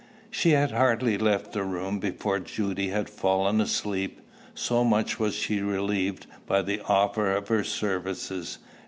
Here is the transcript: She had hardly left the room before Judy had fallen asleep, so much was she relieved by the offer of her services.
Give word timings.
She 0.31 0.49
had 0.53 0.71
hardly 0.71 1.15
left 1.19 1.53
the 1.53 1.63
room 1.63 1.99
before 1.99 2.39
Judy 2.39 2.87
had 2.87 3.07
fallen 3.07 3.61
asleep, 3.61 4.19
so 4.55 4.83
much 4.83 5.19
was 5.19 5.35
she 5.35 5.61
relieved 5.61 6.25
by 6.47 6.63
the 6.63 6.81
offer 6.87 7.31
of 7.35 7.49
her 7.49 7.63
services. 7.63 8.57